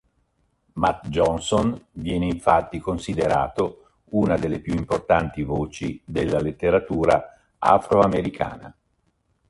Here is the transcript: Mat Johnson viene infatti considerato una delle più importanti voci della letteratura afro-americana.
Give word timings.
Mat 0.77 1.09
Johnson 1.09 1.79
viene 1.91 2.25
infatti 2.25 2.79
considerato 2.79 3.89
una 4.05 4.35
delle 4.35 4.59
più 4.59 4.73
importanti 4.73 5.43
voci 5.43 6.01
della 6.05 6.39
letteratura 6.39 7.39
afro-americana. 7.59 8.75